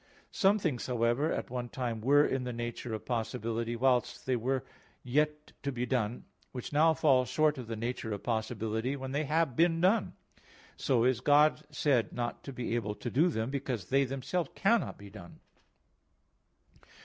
Some 0.31 0.57
things, 0.57 0.87
however, 0.87 1.31
at 1.31 1.51
one 1.51 1.69
time 1.69 2.01
were 2.01 2.25
in 2.25 2.43
the 2.43 2.51
nature 2.51 2.95
of 2.95 3.05
possibility, 3.05 3.75
whilst 3.75 4.25
they 4.25 4.35
were 4.35 4.65
yet 5.03 5.51
to 5.61 5.71
be 5.71 5.85
done, 5.85 6.25
which 6.53 6.73
now 6.73 6.95
fall 6.95 7.23
short 7.23 7.59
of 7.59 7.67
the 7.67 7.75
nature 7.75 8.11
of 8.11 8.23
possibility, 8.23 8.95
when 8.95 9.11
they 9.11 9.25
have 9.25 9.55
been 9.55 9.79
done. 9.79 10.13
So 10.75 11.03
is 11.03 11.19
God 11.21 11.67
said 11.69 12.13
not 12.13 12.43
to 12.45 12.51
be 12.51 12.73
able 12.73 12.95
to 12.95 13.11
do 13.11 13.29
them, 13.29 13.51
because 13.51 13.89
they 13.89 14.03
themselves 14.03 14.49
cannot 14.55 14.97
be 14.97 15.11
done. 15.11 15.39